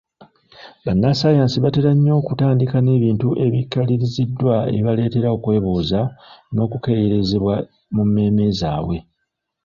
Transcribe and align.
Bannassaayansi 0.85 1.57
batera 1.65 1.91
nnyo 1.95 2.13
okutandika 2.21 2.77
n’ebintu 2.81 3.27
ebyekaliriziddwa 3.45 4.55
ebibaleetera 4.69 5.27
okwebuuza 5.37 6.01
n’okukeeyerezebwa 6.53 7.55
mu 7.95 8.03
mmeeme 8.07 8.45
zaabwe. 8.59 8.97